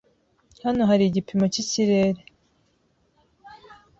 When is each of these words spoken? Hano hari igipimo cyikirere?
Hano 0.63 0.81
hari 0.89 1.03
igipimo 1.05 1.45
cyikirere? 1.53 2.21